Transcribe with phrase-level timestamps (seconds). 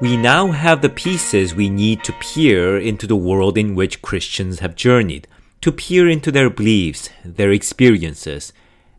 [0.00, 4.60] We now have the pieces we need to peer into the world in which Christians
[4.60, 5.26] have journeyed,
[5.60, 8.52] to peer into their beliefs, their experiences,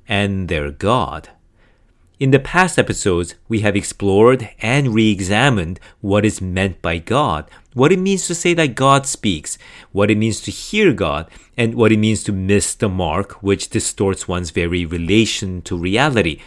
[0.10, 1.30] and their God.
[2.20, 7.50] In the past episodes, we have explored and re examined what is meant by God,
[7.74, 9.58] what it means to say that God speaks,
[9.94, 13.70] what it means to hear God, and what it means to miss the mark, which
[13.70, 16.42] distorts one's very relation to reality.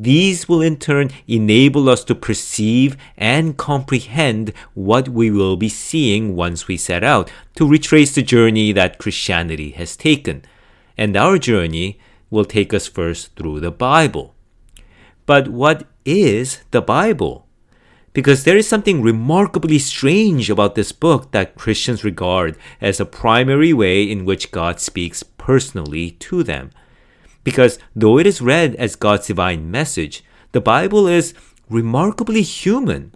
[0.00, 6.36] These will in turn enable us to perceive and comprehend what we will be seeing
[6.36, 10.44] once we set out to retrace the journey that Christianity has taken.
[10.96, 11.98] And our journey
[12.30, 14.36] will take us first through the Bible.
[15.26, 17.46] But what is the Bible?
[18.12, 23.72] Because there is something remarkably strange about this book that Christians regard as a primary
[23.72, 26.70] way in which God speaks personally to them.
[27.48, 31.32] Because though it is read as God's divine message, the Bible is
[31.70, 33.14] remarkably human.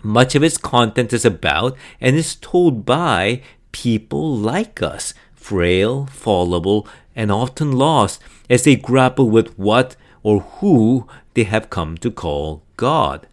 [0.00, 6.86] Much of its content is about and is told by people like us, frail, fallible,
[7.16, 12.62] and often lost as they grapple with what or who they have come to call
[12.76, 13.26] God.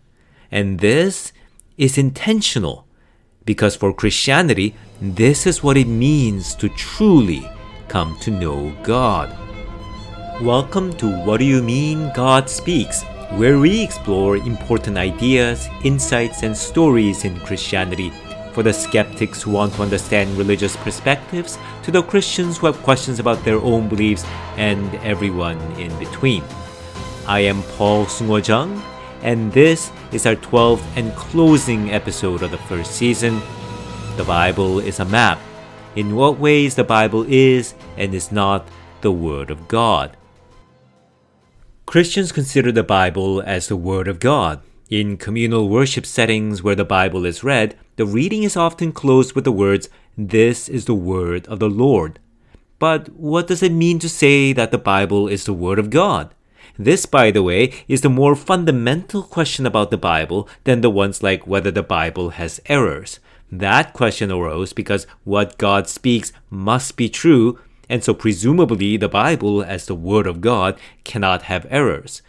[0.52, 1.33] And this
[1.78, 2.88] is intentional
[3.45, 7.48] because for Christianity, this is what it means to truly
[7.88, 9.41] come to know God.
[10.42, 13.03] Welcome to What Do You Mean God Speaks,
[13.38, 18.11] where we explore important ideas, insights, and stories in Christianity
[18.52, 23.20] for the skeptics who want to understand religious perspectives, to the Christians who have questions
[23.20, 24.25] about their own beliefs,
[24.58, 26.44] and everyone in between.
[27.28, 28.81] I am Paul Sungo Jung,
[29.22, 33.39] and this is our 12th and closing episode of the first season.
[34.17, 35.39] The Bible is a map.
[35.95, 38.67] In what ways the Bible is and is not
[39.02, 40.17] the Word of God.
[41.92, 44.61] Christians consider the Bible as the Word of God.
[44.89, 49.44] In communal worship settings where the Bible is read, the reading is often closed with
[49.44, 52.17] the words, This is the Word of the Lord.
[52.80, 56.33] But what does it mean to say that the Bible is the Word of God?
[56.80, 61.21] This, by the way, is the more fundamental question about the Bible than the ones
[61.21, 63.20] like whether the Bible has errors.
[63.52, 67.60] That question arose because what God speaks must be true,
[67.91, 72.21] and so presumably the Bible, as the Word of God, cannot have errors.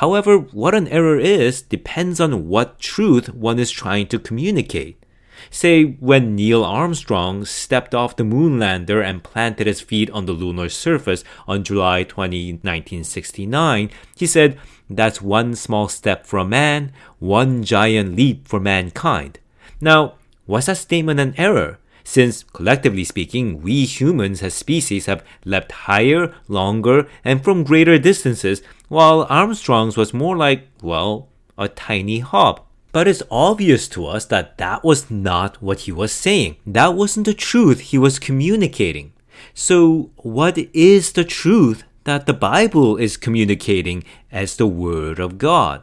[0.00, 5.04] However, what an error is depends on what truth one is trying to communicate.
[5.50, 10.32] Say, when Neil Armstrong stepped off the moon lander and planted his feet on the
[10.32, 14.58] lunar surface on July 20, 1969, he said,
[14.88, 19.40] That's one small step for a man, one giant leap for mankind.
[19.78, 20.14] Now,
[20.46, 21.78] was that statement an error?
[22.04, 28.62] Since collectively speaking, we humans as species have leapt higher, longer, and from greater distances,
[28.88, 32.66] while Armstrong's was more like, well, a tiny hop.
[32.92, 36.56] But it's obvious to us that that was not what he was saying.
[36.66, 39.14] That wasn't the truth he was communicating.
[39.54, 45.82] So, what is the truth that the Bible is communicating as the Word of God?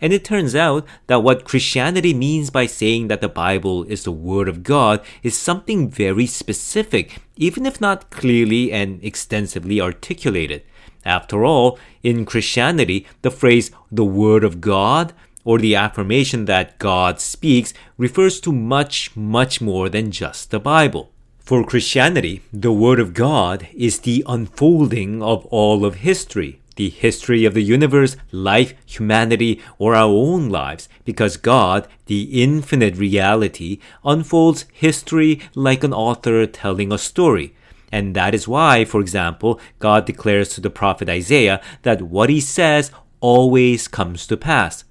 [0.00, 4.12] And it turns out that what Christianity means by saying that the Bible is the
[4.12, 10.62] Word of God is something very specific, even if not clearly and extensively articulated.
[11.04, 15.12] After all, in Christianity, the phrase the Word of God
[15.44, 21.12] or the affirmation that God speaks refers to much, much more than just the Bible.
[21.38, 27.44] For Christianity, the Word of God is the unfolding of all of history, the history
[27.44, 34.64] of the universe, life, humanity, or our own lives, because God, the infinite reality, unfolds
[34.72, 37.54] history like an author telling a story.
[37.92, 42.40] And that is why, for example, God declares to the prophet Isaiah that what he
[42.40, 44.84] says always comes to pass.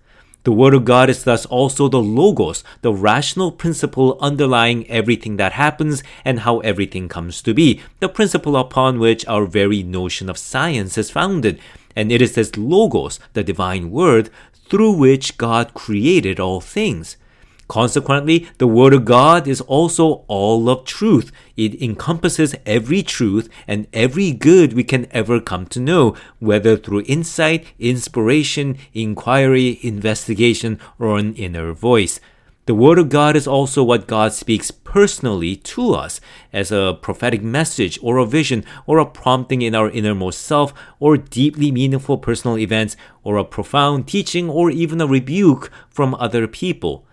[0.45, 5.53] The Word of God is thus also the Logos, the rational principle underlying everything that
[5.53, 10.37] happens and how everything comes to be, the principle upon which our very notion of
[10.37, 11.59] science is founded.
[11.95, 14.29] And it is this Logos, the divine Word,
[14.69, 17.17] through which God created all things.
[17.67, 21.31] Consequently, the Word of God is also all of truth.
[21.57, 27.03] It encompasses every truth and every good we can ever come to know, whether through
[27.07, 32.19] insight, inspiration, inquiry, investigation, or an inner voice.
[32.67, 36.19] The Word of God is also what God speaks personally to us
[36.51, 41.15] as a prophetic message or a vision or a prompting in our innermost self or
[41.15, 47.05] deeply meaningful personal events or a profound teaching or even a rebuke from other people.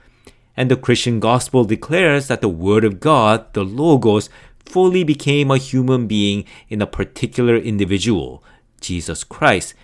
[0.57, 4.29] And the Christian gospel declares that the Word of God, the Logos,
[4.67, 8.43] fully became a human being in a particular individual,
[8.81, 9.75] Jesus Christ.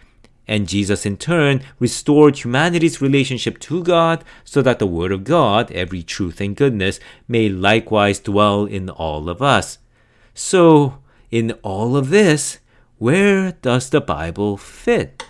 [0.49, 5.71] and Jesus in turn restored humanity's relationship to God so that the Word of God,
[5.73, 6.99] every truth and goodness,
[7.29, 9.79] may likewise dwell in all of us.
[10.33, 10.99] So,
[11.31, 12.59] in all of this,
[12.97, 15.23] where does the Bible fit?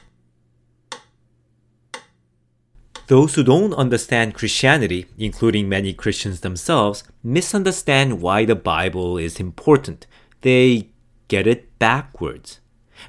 [3.08, 10.06] Those who don't understand Christianity, including many Christians themselves, misunderstand why the Bible is important.
[10.42, 10.90] They
[11.28, 12.60] get it backwards.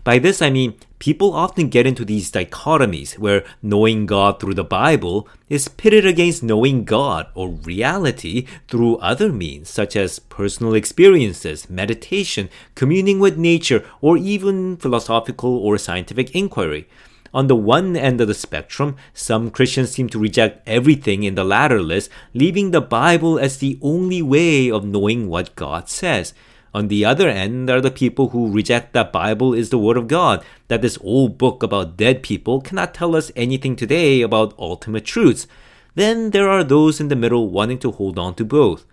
[0.05, 4.63] By this I mean people often get into these dichotomies where knowing God through the
[4.63, 11.69] Bible is pitted against knowing God or reality through other means such as personal experiences,
[11.69, 16.87] meditation, communing with nature, or even philosophical or scientific inquiry.
[17.33, 21.43] On the one end of the spectrum, some Christians seem to reject everything in the
[21.43, 26.33] latter list, leaving the Bible as the only way of knowing what God says.
[26.73, 30.07] On the other end are the people who reject that Bible is the Word of
[30.07, 35.05] God, that this old book about dead people cannot tell us anything today about ultimate
[35.05, 35.47] truths.
[35.95, 38.85] Then there are those in the middle wanting to hold on to both.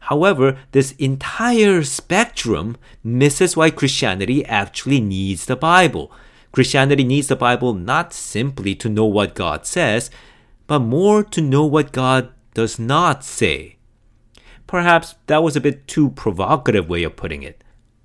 [0.00, 6.10] However, this entire spectrum misses why Christianity actually needs the Bible.
[6.52, 10.10] Christianity needs the Bible not simply to know what God says,
[10.66, 13.76] but more to know what God does not say.
[14.66, 17.62] Perhaps that was a bit too provocative way of putting it.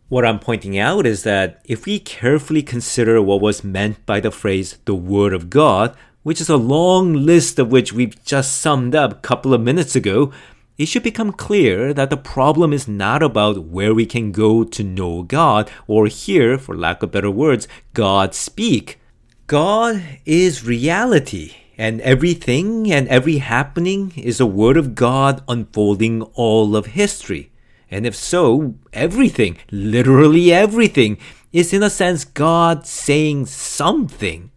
[0.08, 4.32] What I'm pointing out is that if we carefully consider what was meant by the
[4.32, 8.96] phrase the Word of God, which is a long list of which we've just summed
[8.96, 10.32] up a couple of minutes ago,
[10.78, 14.84] it should become clear that the problem is not about where we can go to
[14.84, 19.00] know God or hear, for lack of better words, God speak.
[19.48, 26.76] God is reality and everything and every happening is a word of God unfolding all
[26.76, 27.52] of history.
[27.92, 31.18] And if so, everything, literally everything,
[31.54, 34.52] is in a sense God saying something.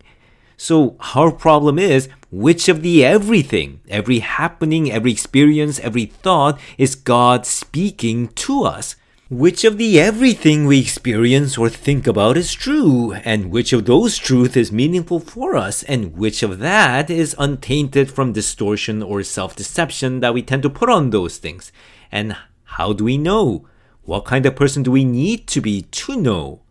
[0.60, 6.96] So our problem is which of the everything, every happening, every experience, every thought is
[6.96, 8.96] God speaking to us?
[9.30, 14.18] Which of the everything we experience or think about is true, and which of those
[14.18, 19.54] truths is meaningful for us, and which of that is untainted from distortion or self
[19.54, 21.70] deception that we tend to put on those things?
[22.10, 23.68] And how do we know?
[24.02, 26.62] What kind of person do we need to be to know?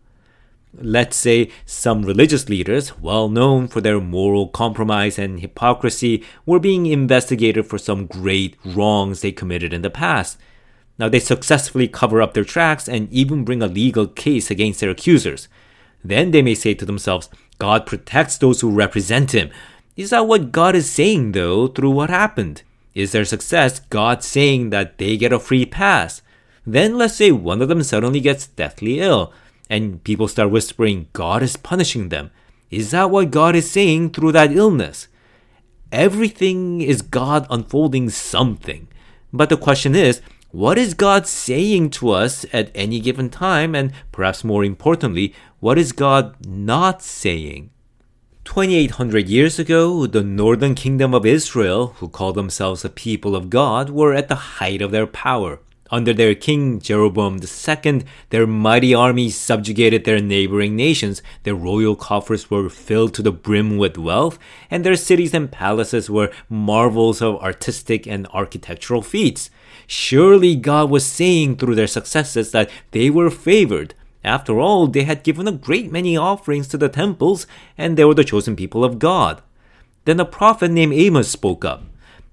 [0.74, 6.86] Let's say some religious leaders, well known for their moral compromise and hypocrisy, were being
[6.86, 10.38] investigated for some great wrongs they committed in the past.
[10.98, 14.90] Now they successfully cover up their tracks and even bring a legal case against their
[14.90, 15.48] accusers.
[16.04, 19.50] Then they may say to themselves, God protects those who represent him.
[19.96, 22.62] Is that what God is saying though through what happened?
[22.94, 26.20] Is their success God saying that they get a free pass?
[26.66, 29.32] Then let's say one of them suddenly gets deathly ill
[29.70, 32.30] and people start whispering God is punishing them.
[32.70, 35.08] Is that what God is saying through that illness?
[35.90, 38.88] Everything is God unfolding something.
[39.32, 40.20] But the question is,
[40.50, 43.74] what is God saying to us at any given time?
[43.74, 47.70] And perhaps more importantly, what is God not saying?
[48.44, 53.90] 2800 years ago, the northern kingdom of Israel, who called themselves a people of God,
[53.90, 55.60] were at the height of their power.
[55.90, 62.50] Under their king Jeroboam II, their mighty armies subjugated their neighboring nations, their royal coffers
[62.50, 64.38] were filled to the brim with wealth,
[64.70, 69.48] and their cities and palaces were marvels of artistic and architectural feats.
[69.86, 73.94] Surely God was saying through their successes that they were favored.
[74.22, 77.46] After all, they had given a great many offerings to the temples,
[77.78, 79.40] and they were the chosen people of God.
[80.04, 81.84] Then a prophet named Amos spoke up.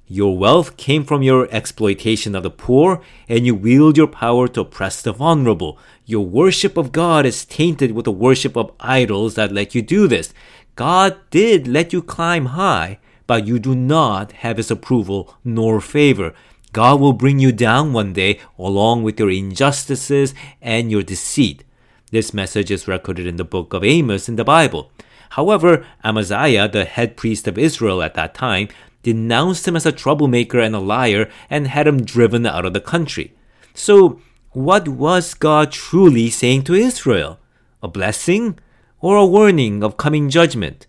[0.07, 4.61] Your wealth came from your exploitation of the poor, and you wield your power to
[4.61, 5.79] oppress the vulnerable.
[6.05, 10.07] Your worship of God is tainted with the worship of idols that let you do
[10.07, 10.31] this.
[10.75, 16.35] God did let you climb high, but you do not have his approval nor favor.
[16.71, 21.63] God will bring you down one day along with your injustices and your deceit.
[22.11, 24.91] This message is recorded in the book of Amos in the Bible.
[25.31, 28.69] However, Amaziah, the head priest of Israel at that time,
[29.03, 32.81] denounced him as a troublemaker and a liar and had him driven out of the
[32.81, 33.33] country.
[33.73, 34.19] So,
[34.51, 37.39] what was God truly saying to Israel?
[37.83, 38.57] A blessing
[39.01, 40.87] or a warning of coming judgment?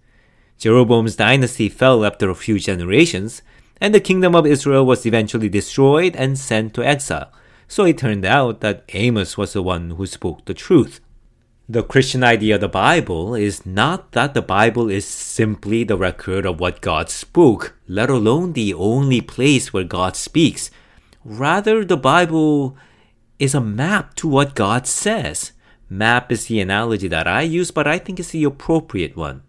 [0.57, 3.43] Jeroboam's dynasty fell after a few generations,
[3.81, 7.31] and the kingdom of Israel was eventually destroyed and sent to exile.
[7.69, 11.01] So it turned out that Amos was the one who spoke the truth.
[11.69, 16.47] The Christian idea of the Bible is not that the Bible is simply the record
[16.47, 20.71] of what God spoke, let alone the only place where God speaks.
[21.25, 22.77] Rather, the Bible
[23.41, 25.51] is a map to what God says.
[25.91, 29.43] Map is the analogy that I use, but I think it's the appropriate one.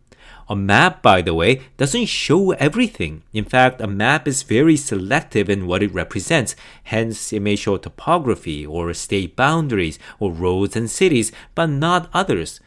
[0.49, 3.23] A map, by the way, doesn't show everything.
[3.33, 6.55] In fact, a map is very selective in what it represents.
[6.83, 12.61] Hence, it may show topography or state boundaries or roads and cities, but not others.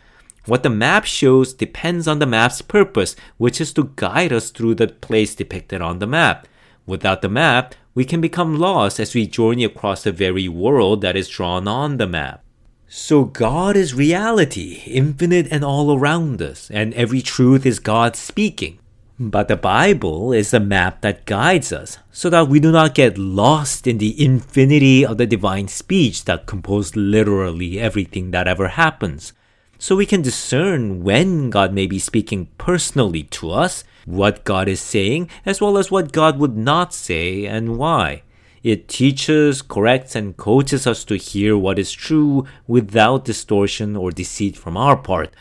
[0.45, 4.75] What the map shows depends on the map's purpose, which is to guide us through
[4.75, 6.47] the place depicted on the map.
[6.87, 11.17] Without the map, we can become lost as we journey across the very world that
[11.17, 12.45] is drawn on the map.
[12.93, 18.81] So God is reality, infinite and all around us, and every truth is God speaking.
[19.17, 23.17] But the Bible is a map that guides us so that we do not get
[23.17, 29.35] lost in the infinity of the divine speech that composed literally everything that ever happens.
[29.79, 34.81] So we can discern when God may be speaking personally to us, what God is
[34.81, 38.25] saying, as well as what God would not say and why.
[38.63, 44.57] It teaches, corrects, and coaches us to hear what is true without distortion or deceit
[44.57, 45.35] from our part.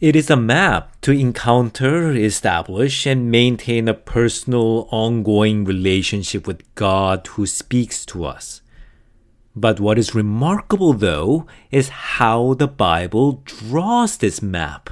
[0.00, 7.26] It is a map to encounter, establish, and maintain a personal, ongoing relationship with God
[7.26, 8.60] who speaks to us.
[9.56, 14.90] But what is remarkable, though, is how the Bible draws this map.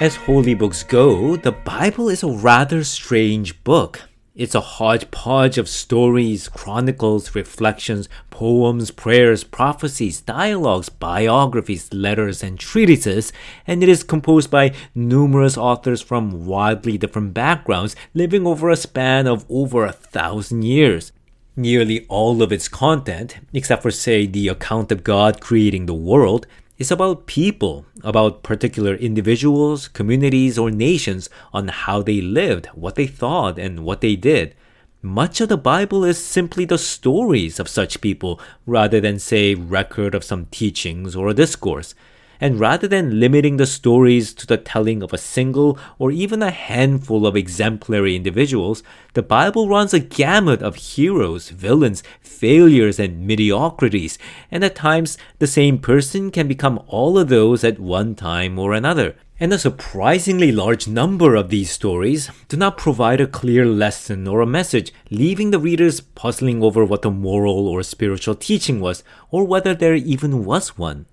[0.00, 4.00] As holy books go, the Bible is a rather strange book.
[4.34, 13.32] It's a hodgepodge of stories, chronicles, reflections, poems, prayers, prophecies, dialogues, biographies, letters, and treatises,
[13.66, 19.26] and it is composed by numerous authors from widely different backgrounds living over a span
[19.26, 21.12] of over a thousand years.
[21.54, 26.46] Nearly all of its content, except for, say, the account of God creating the world,
[26.82, 33.06] is about people, about particular individuals, communities, or nations on how they lived, what they
[33.06, 34.52] thought, and what they did.
[35.00, 40.12] Much of the Bible is simply the stories of such people rather than, say, record
[40.12, 41.94] of some teachings or a discourse.
[42.42, 46.50] And rather than limiting the stories to the telling of a single or even a
[46.50, 48.82] handful of exemplary individuals,
[49.14, 54.18] the Bible runs a gamut of heroes, villains, failures, and mediocrities,
[54.50, 58.72] and at times the same person can become all of those at one time or
[58.72, 59.14] another.
[59.38, 64.40] And a surprisingly large number of these stories do not provide a clear lesson or
[64.40, 69.44] a message, leaving the readers puzzling over what the moral or spiritual teaching was, or
[69.44, 71.06] whether there even was one.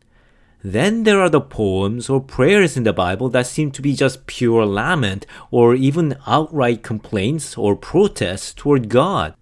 [0.63, 4.27] Then there are the poems or prayers in the Bible that seem to be just
[4.27, 9.35] pure lament or even outright complaints or protests toward God.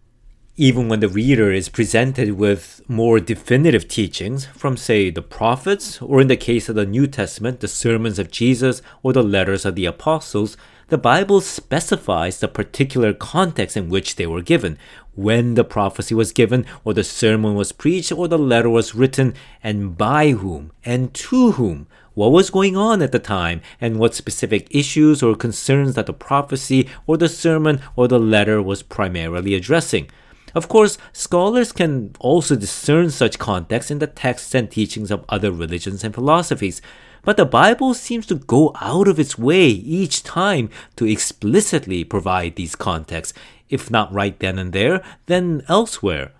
[0.59, 6.19] Even when the reader is presented with more definitive teachings from, say, the prophets, or
[6.19, 9.75] in the case of the New Testament, the sermons of Jesus or the letters of
[9.75, 10.57] the apostles,
[10.89, 14.77] the Bible specifies the particular context in which they were given,
[15.17, 19.33] when the prophecy was given, or the sermon was preached, or the letter was written,
[19.61, 24.15] and by whom, and to whom, what was going on at the time, and what
[24.15, 29.55] specific issues or concerns that the prophecy, or the sermon, or the letter was primarily
[29.55, 30.09] addressing.
[30.55, 35.51] Of course, scholars can also discern such context in the texts and teachings of other
[35.51, 36.81] religions and philosophies,
[37.23, 42.55] but the Bible seems to go out of its way each time to explicitly provide
[42.55, 43.37] these contexts,
[43.69, 46.31] if not right then and there, then elsewhere.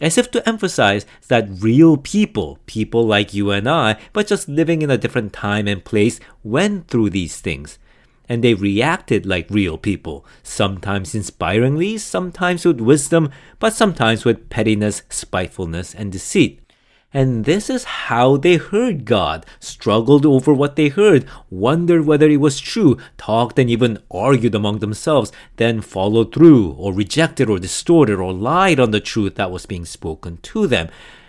[0.00, 4.82] As if to emphasize that real people, people like you and I, but just living
[4.82, 7.78] in a different time and place, went through these things.
[8.28, 15.02] And they reacted like real people, sometimes inspiringly, sometimes with wisdom, but sometimes with pettiness,
[15.08, 16.61] spitefulness, and deceit.
[17.14, 22.38] And this is how they heard God, struggled over what they heard, wondered whether it
[22.38, 28.18] was true, talked and even argued among themselves, then followed through, or rejected or distorted
[28.18, 30.88] or lied on the truth that was being spoken to them.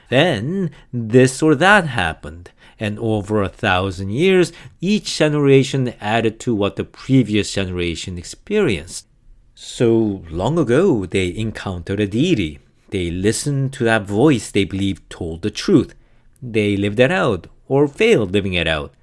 [0.09, 2.51] Then this or that happened.
[2.79, 9.07] And over a thousand years, each generation added to what the previous generation experienced.
[9.53, 12.59] So long ago, they encountered a deity,
[12.93, 15.95] they listened to that voice they believed told the truth.
[16.43, 18.93] They lived it out, or failed living it out.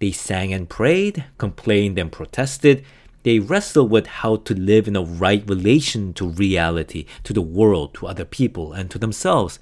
[0.00, 2.84] They sang and prayed, complained and protested.
[3.22, 7.94] They wrestled with how to live in a right relation to reality, to the world,
[7.94, 9.58] to other people, and to themselves.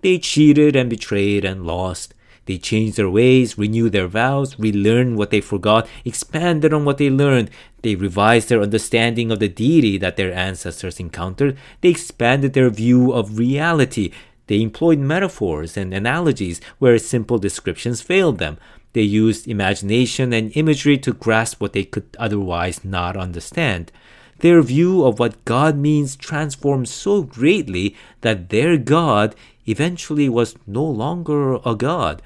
[0.00, 2.14] They cheated and betrayed and lost.
[2.46, 7.10] They changed their ways, renewed their vows, relearned what they forgot, expanded on what they
[7.10, 7.50] learned.
[7.82, 11.58] They revised their understanding of the deity that their ancestors encountered.
[11.80, 14.12] They expanded their view of reality.
[14.46, 18.58] They employed metaphors and analogies where simple descriptions failed them.
[18.92, 23.90] They used imagination and imagery to grasp what they could otherwise not understand.
[24.38, 29.34] Their view of what God means transformed so greatly that their God
[29.66, 32.22] eventually was no longer a God.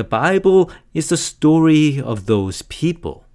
[0.00, 3.26] The Bible is the story of those people.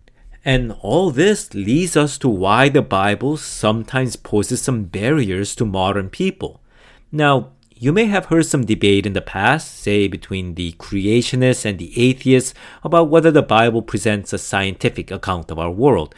[0.44, 6.10] And all this leads us to why the Bible sometimes poses some barriers to modern
[6.10, 6.64] people.
[7.12, 11.78] Now, you may have heard some debate in the past, say between the creationists and
[11.78, 16.16] the atheists, about whether the Bible presents a scientific account of our world.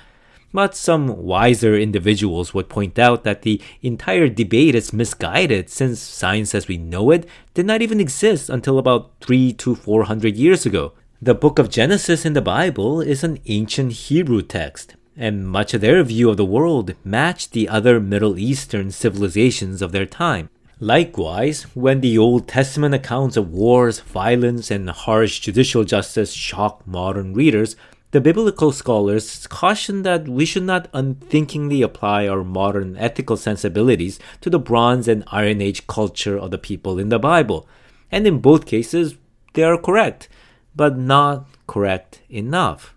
[0.58, 6.56] But some wiser individuals would point out that the entire debate is misguided since science
[6.56, 10.94] as we know it did not even exist until about 3 to 400 years ago.
[11.22, 15.82] The book of Genesis in the Bible is an ancient Hebrew text, and much of
[15.82, 20.50] their view of the world matched the other Middle Eastern civilizations of their time.
[20.80, 27.36] Likewise, when the Old Testament accounts of wars, violence, and harsh judicial justice shock modern
[27.36, 27.76] readers,
[28.12, 34.50] the biblical scholars caution that we should not unthinkingly apply our modern ethical sensibilities to
[34.50, 37.68] the Bronze and Iron Age culture of the people in the Bible.
[38.10, 39.16] And in both cases,
[39.54, 40.30] they are correct,
[40.76, 42.94] but not correct enough.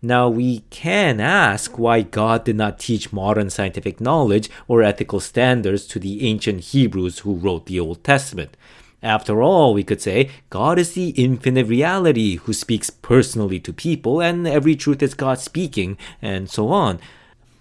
[0.00, 5.86] Now, we can ask why God did not teach modern scientific knowledge or ethical standards
[5.88, 8.56] to the ancient Hebrews who wrote the Old Testament.
[9.02, 14.20] After all, we could say, God is the infinite reality who speaks personally to people,
[14.20, 17.00] and every truth is God speaking, and so on.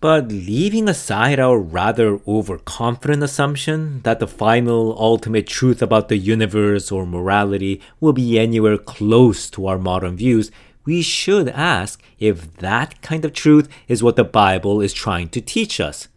[0.01, 6.91] But leaving aside our rather overconfident assumption that the final ultimate truth about the universe
[6.91, 10.51] or morality will be anywhere close to our modern views,
[10.85, 15.41] we should ask if that kind of truth is what the Bible is trying to
[15.41, 16.07] teach us.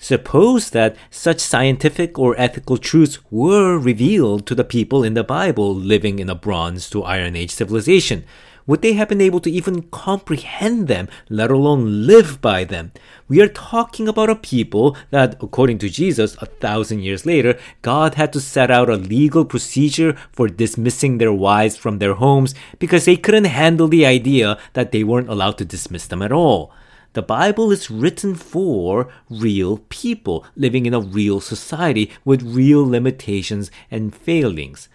[0.00, 5.74] Suppose that such scientific or ethical truths were revealed to the people in the Bible
[5.74, 8.24] living in a Bronze to Iron Age civilization.
[8.68, 12.92] Would they have been able to even comprehend them, let alone live by them?
[13.26, 18.14] We are talking about a people that, according to Jesus, a thousand years later, God
[18.14, 23.06] had to set out a legal procedure for dismissing their wives from their homes because
[23.06, 26.70] they couldn't handle the idea that they weren't allowed to dismiss them at all.
[27.18, 33.72] The Bible is written for real people living in a real society with real limitations
[33.90, 34.88] and failings.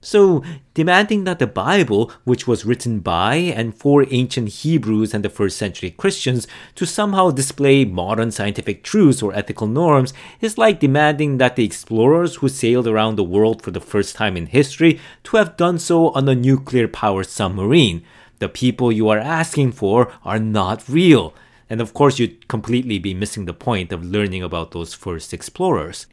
[0.00, 5.28] So, demanding that the Bible, which was written by and for ancient Hebrews and the
[5.28, 11.38] first century Christians, to somehow display modern scientific truths or ethical norms is like demanding
[11.38, 15.38] that the explorers who sailed around the world for the first time in history to
[15.38, 18.04] have done so on a nuclear powered submarine.
[18.38, 21.34] The people you are asking for are not real.
[21.70, 26.06] And of course, you'd completely be missing the point of learning about those first explorers.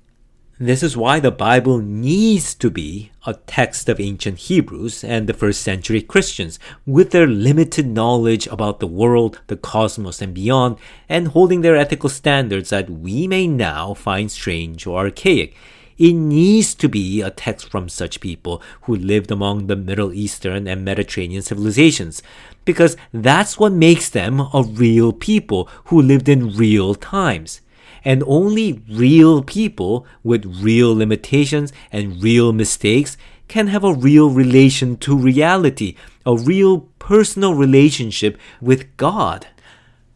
[0.60, 5.34] This is why the Bible needs to be a text of ancient Hebrews and the
[5.34, 10.78] first century Christians, with their limited knowledge about the world, the cosmos, and beyond,
[11.10, 15.56] and holding their ethical standards that we may now find strange or archaic.
[16.02, 20.68] It needs to be a text from such people who lived among the Middle Eastern
[20.68, 22.24] and Mediterranean civilizations,
[22.66, 27.62] because that's what makes them a real people who lived in real times.
[28.04, 33.16] And only real people with real limitations and real mistakes
[33.48, 39.46] can have a real relation to reality, a real personal relationship with God.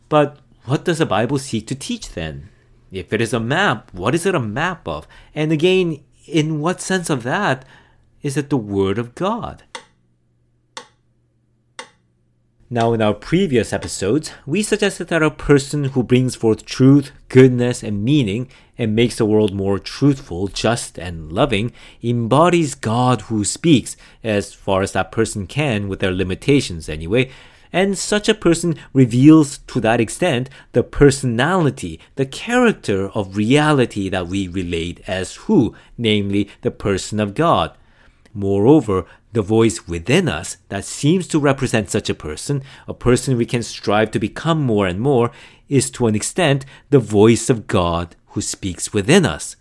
[0.10, 2.50] But what does the Bible seek to teach then?
[2.96, 5.06] If it is a map, what is it a map of?
[5.34, 7.66] And again, in what sense of that
[8.22, 9.64] is it the Word of God?
[12.70, 17.84] Now, in our previous episodes, we suggested that a person who brings forth truth, goodness,
[17.84, 23.98] and meaning and makes the world more truthful, just, and loving embodies God who speaks,
[24.24, 27.30] as far as that person can with their limitations anyway.
[27.76, 34.28] And such a person reveals to that extent the personality, the character of reality that
[34.28, 37.76] we relate as who, namely the person of God.
[38.34, 43.46] Moreover, the voice within us that seems to represent such a person, a person we
[43.46, 45.32] can strive to become more and more,
[45.68, 49.58] is to an extent the voice of God who speaks within us.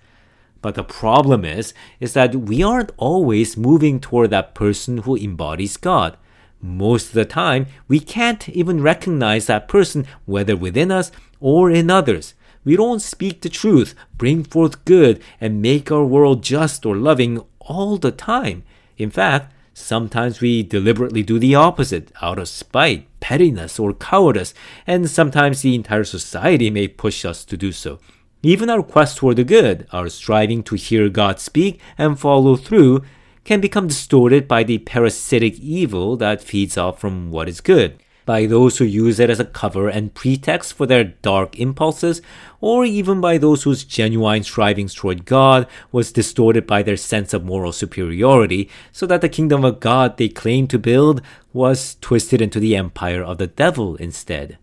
[0.62, 5.76] But the problem is, is that we aren't always moving toward that person who embodies
[5.76, 6.16] God.
[6.64, 11.90] Most of the time, we can't even recognize that person, whether within us or in
[11.90, 12.32] others.
[12.64, 17.44] We don't speak the truth, bring forth good, and make our world just or loving
[17.60, 18.64] all the time.
[18.96, 24.54] In fact, Sometimes we deliberately do the opposite out of spite, pettiness, or cowardice,
[24.86, 27.98] and sometimes the entire society may push us to do so.
[28.44, 33.02] Even our quest for the good, our striving to hear God speak and follow through,
[33.44, 37.98] can become distorted by the parasitic evil that feeds off from what is good.
[38.26, 42.22] by those who use it as a cover and pretext for their dark impulses,
[42.60, 47.44] or even by those whose genuine strivings toward God was distorted by their sense of
[47.44, 51.20] moral superiority, so that the kingdom of God they claimed to build
[51.52, 54.58] was twisted into the empire of the devil instead.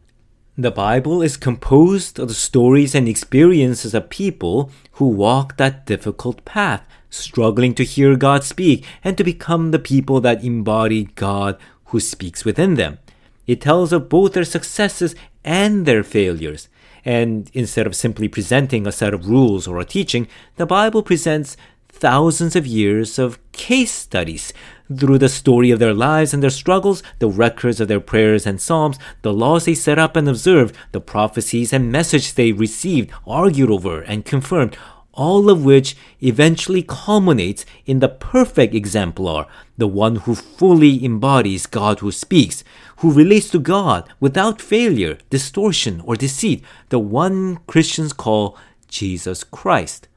[0.62, 6.46] The Bible is composed of the stories and experiences of people who walked that difficult
[6.46, 12.00] path, struggling to hear God speak and to become the people that embody God who
[12.00, 13.00] speaks within them.
[13.48, 16.70] It tells of both their successes and their failures.
[17.04, 21.58] And instead of simply presenting a set of rules or a teaching, the Bible presents
[21.90, 24.54] thousands of years of case studies
[25.00, 28.62] through the story of their lives and their struggles, the records of their prayers and
[28.62, 33.70] psalms, the laws they set up and observed, the prophecies and messages they received, argued
[33.70, 34.78] over, and confirmed,
[35.14, 39.46] all of which eventually culminates in the perfect exemplar,
[39.78, 42.64] the one who fully embodies God who speaks,
[42.98, 50.08] who relates to God without failure, distortion, or deceit, the one Christians call Jesus Christ.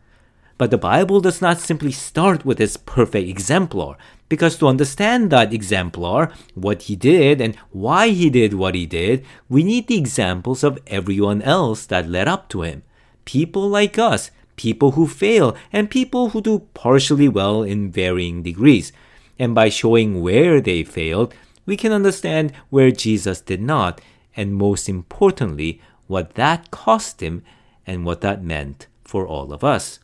[0.57, 3.97] But the Bible does not simply start with this perfect exemplar,
[4.29, 9.25] because to understand that exemplar, what he did and why he did what he did,
[9.49, 12.85] we need the examples of everyone else that led up to him.
[13.25, 18.93] People like us, people who fail, and people who do partially well in varying degrees.
[19.38, 21.35] And by showing where they failed,
[21.67, 24.01] we can understand where Jesus did not,
[24.37, 27.43] and most importantly, what that cost him
[27.87, 29.99] and what that meant for all of us.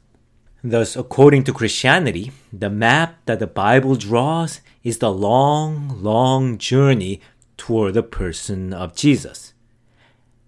[0.62, 7.20] Thus, according to Christianity, the map that the Bible draws is the long, long journey
[7.56, 9.54] toward the person of Jesus.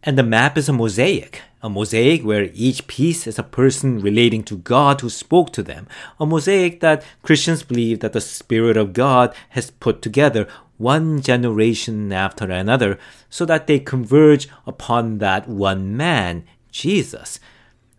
[0.02, 4.42] And the map is a mosaic, a mosaic where each piece is a person relating
[4.44, 5.86] to God who spoke to them,
[6.20, 10.46] a mosaic that Christians believe that the Spirit of God has put together
[10.76, 12.98] one generation after another
[13.30, 17.38] so that they converge upon that one man, Jesus.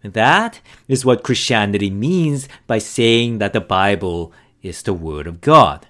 [0.04, 5.88] That is what Christianity means by saying that the Bible is the Word of God.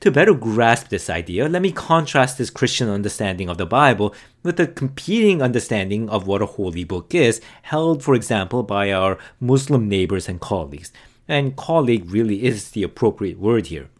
[0.00, 4.56] To better grasp this idea, let me contrast this Christian understanding of the Bible with
[4.56, 9.88] the competing understanding of what a holy book is, held, for example, by our Muslim
[9.88, 10.92] neighbors and colleagues.
[11.28, 13.90] And colleague really is the appropriate word here.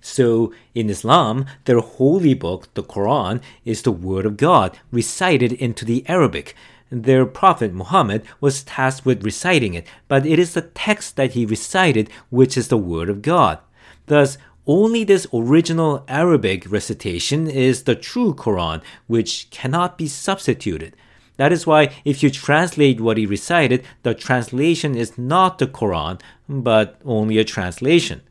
[0.00, 5.84] So, in Islam, their holy book, the Quran, is the Word of God, recited into
[5.84, 6.54] the Arabic.
[6.90, 11.44] Their Prophet Muhammad was tasked with reciting it, but it is the text that he
[11.44, 13.58] recited which is the Word of God.
[14.06, 20.96] Thus, only this original Arabic recitation is the true Quran, which cannot be substituted.
[21.36, 26.20] That is why if you translate what he recited, the translation is not the Quran,
[26.48, 28.22] but only a translation.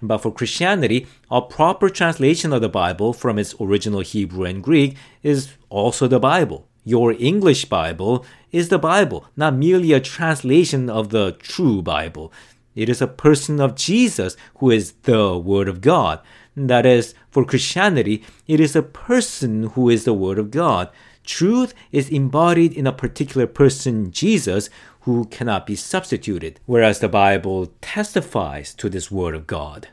[0.00, 4.96] But for Christianity, a proper translation of the Bible from its original Hebrew and Greek
[5.24, 6.67] is also the Bible.
[6.88, 12.32] Your English Bible is the Bible, not merely a translation of the true Bible.
[12.74, 16.20] It is a person of Jesus who is the Word of God.
[16.56, 20.88] That is, for Christianity, it is a person who is the Word of God.
[21.24, 24.70] Truth is embodied in a particular person, Jesus,
[25.00, 29.88] who cannot be substituted, whereas the Bible testifies to this Word of God.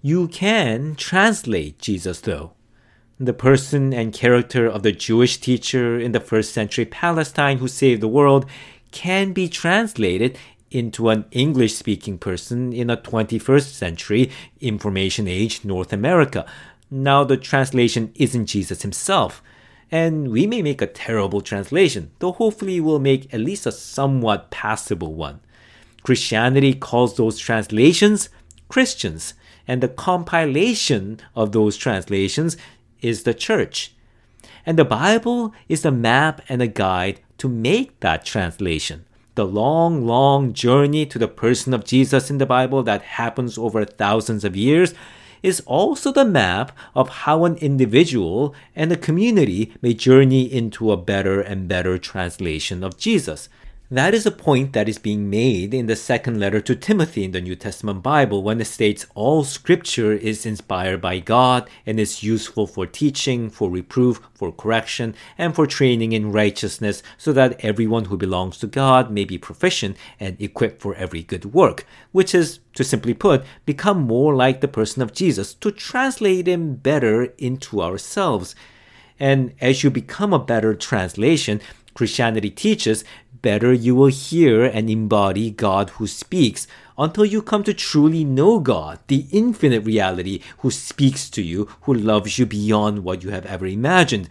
[0.00, 2.55] You can translate Jesus, though.
[3.18, 8.02] The person and character of the Jewish teacher in the first century Palestine who saved
[8.02, 8.44] the world
[8.90, 10.36] can be translated
[10.70, 16.44] into an English speaking person in a 21st century information age North America.
[16.90, 19.42] Now, the translation isn't Jesus himself.
[19.90, 24.50] And we may make a terrible translation, though hopefully we'll make at least a somewhat
[24.50, 25.40] passable one.
[26.02, 28.28] Christianity calls those translations
[28.68, 29.34] Christians,
[29.68, 32.56] and the compilation of those translations
[33.06, 33.94] is the church.
[34.64, 39.04] And the Bible is the map and a guide to make that translation
[39.36, 43.84] the long, long journey to the person of Jesus in the Bible that happens over
[43.84, 44.94] thousands of years
[45.42, 50.96] is also the map of how an individual and a community may journey into a
[50.96, 53.50] better and better translation of Jesus.
[53.88, 57.30] That is a point that is being made in the second letter to Timothy in
[57.30, 62.20] the New Testament Bible when it states all scripture is inspired by God and is
[62.20, 68.06] useful for teaching, for reproof, for correction, and for training in righteousness so that everyone
[68.06, 72.58] who belongs to God may be proficient and equipped for every good work, which is,
[72.74, 77.80] to simply put, become more like the person of Jesus to translate him better into
[77.80, 78.56] ourselves.
[79.20, 81.60] And as you become a better translation,
[81.96, 83.04] Christianity teaches
[83.46, 86.66] better you will hear and embody God who speaks
[86.98, 91.94] until you come to truly know God, the infinite reality who speaks to you, who
[91.94, 94.28] loves you beyond what you have ever imagined.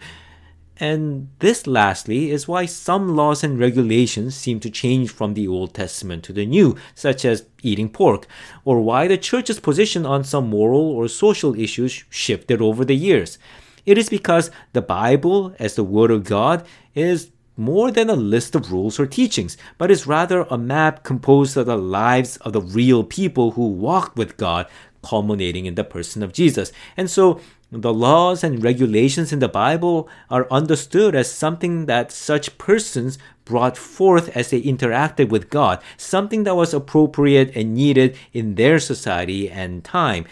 [0.78, 5.72] And this, lastly, is why some laws and regulations seem to change from the Old
[5.72, 8.26] Testament to the New, such as eating pork,
[8.66, 13.38] or why the church's position on some moral or social issues shifted over the years.
[13.86, 18.54] It is because the Bible, as the Word of God, is more than a list
[18.54, 22.60] of rules or teachings, but is rather a map composed of the lives of the
[22.60, 24.66] real people who walked with God,
[25.02, 26.72] culminating in the person of Jesus.
[26.96, 27.40] And so
[27.72, 33.76] the laws and regulations in the Bible are understood as something that such persons brought
[33.76, 39.50] forth as they interacted with God, something that was appropriate and needed in their society
[39.50, 40.26] and time.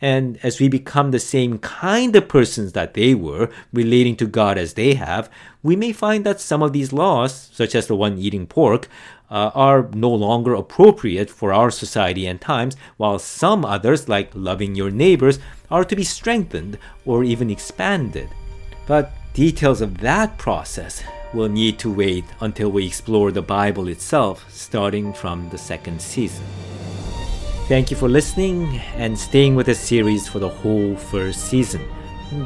[0.00, 4.58] And as we become the same kind of persons that they were, relating to God
[4.58, 5.30] as they have,
[5.62, 8.88] we may find that some of these laws, such as the one eating pork,
[9.30, 14.74] uh, are no longer appropriate for our society and times, while some others, like loving
[14.74, 15.38] your neighbors,
[15.70, 18.28] are to be strengthened or even expanded.
[18.86, 21.02] But details of that process
[21.34, 26.44] will need to wait until we explore the Bible itself, starting from the second season.
[27.68, 31.82] Thank you for listening and staying with the series for the whole first season.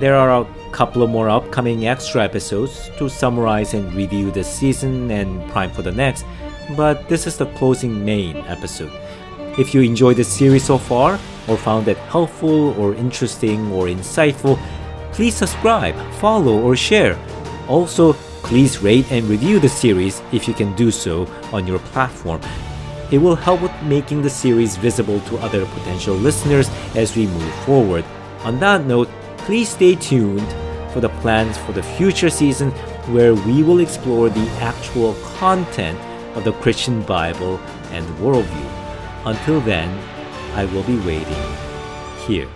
[0.01, 5.11] There are a couple of more upcoming extra episodes to summarize and review the season
[5.11, 6.25] and prime for the next,
[6.75, 8.91] but this is the closing main episode.
[9.59, 14.59] If you enjoyed the series so far, or found it helpful or interesting or insightful,
[15.13, 17.19] please subscribe, follow, or share.
[17.69, 22.41] Also, please rate and review the series if you can do so on your platform.
[23.11, 27.55] It will help with making the series visible to other potential listeners as we move
[27.65, 28.05] forward.
[28.45, 30.49] On that note, please stay tuned
[30.93, 32.71] for the plans for the future season
[33.13, 35.99] where we will explore the actual content
[36.37, 37.59] of the Christian Bible
[37.91, 38.71] and worldview.
[39.25, 39.89] Until then,
[40.55, 41.57] I will be waiting
[42.27, 42.49] here.